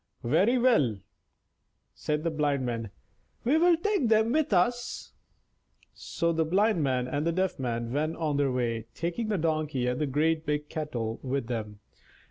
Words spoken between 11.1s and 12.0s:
with them.